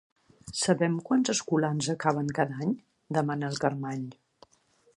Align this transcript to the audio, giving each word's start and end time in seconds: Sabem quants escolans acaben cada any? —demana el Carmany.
Sabem 0.59 0.95
quants 1.09 1.33
escolans 1.33 1.89
acaben 1.93 2.33
cada 2.39 2.57
any? 2.65 2.73
—demana 2.79 3.51
el 3.53 3.61
Carmany. 3.67 4.09